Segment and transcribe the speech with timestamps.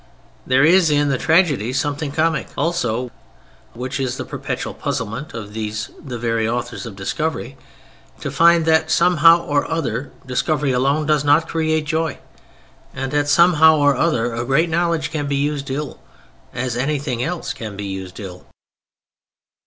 [0.47, 3.11] There is in the tragedy something comic also,
[3.73, 7.55] which is the perpetual puzzlement of these the very authors of discovery,
[8.19, 12.17] to find that, somehow or other, discovery alone does not create joy,
[12.95, 15.99] and that, somehow or other, a great knowledge can be used ill,
[16.51, 18.47] as anything else can be used ill.